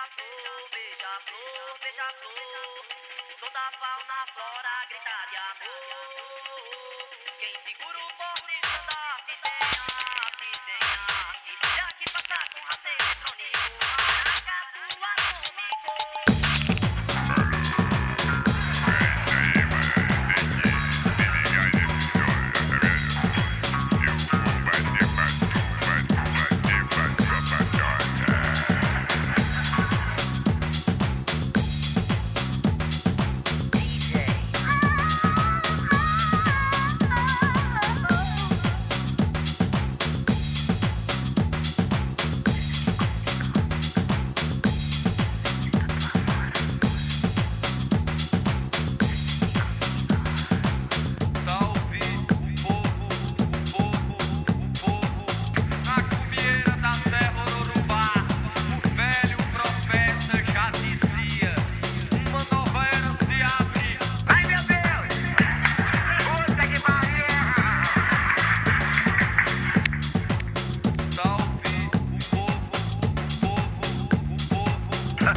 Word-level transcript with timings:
beija-flor, 0.00 0.62
beija-flor, 0.72 1.76
beija-flor. 1.82 2.84
Toda 3.40 3.66
fauna, 3.80 4.20
flora, 4.32 4.76
gritaria. 4.88 5.39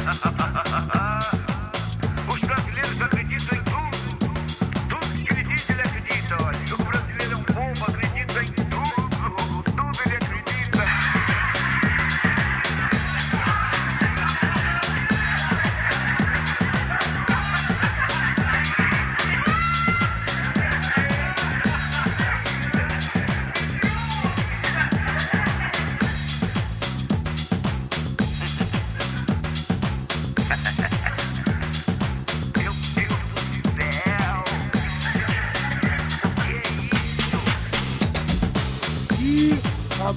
ha 0.04 0.12
ha 0.22 0.30
ha 0.38 0.62
ha 0.66 0.73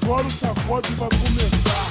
Agora 0.03 0.27
o 0.27 0.29
sacode 0.29 0.93
vai 0.93 1.09
começar. 1.09 1.86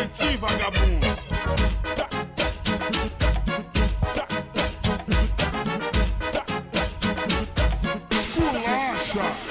mentir, 0.00 0.38
vagabundo. 0.38 1.08
Esculacha! 8.10 9.49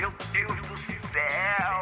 Meu 0.00 0.10
Deus 0.32 0.66
do 0.66 0.76
céu! 1.12 1.79